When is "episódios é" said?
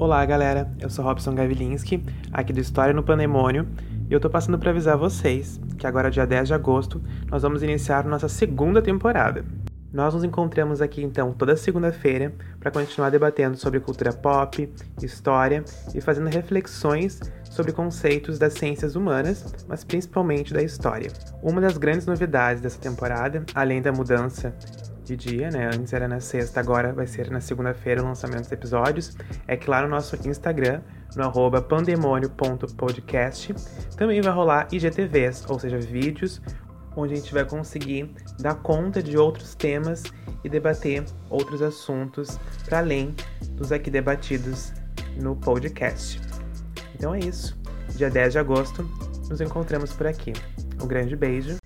28.52-29.56